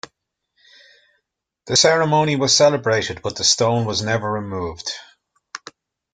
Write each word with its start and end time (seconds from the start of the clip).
The 1.67 1.75
ceremony 1.77 2.35
was 2.35 2.57
celebrated 2.57 3.21
but 3.21 3.35
the 3.35 3.43
stone 3.43 3.85
was 3.85 4.01
never 4.01 4.31
removed. 4.31 4.89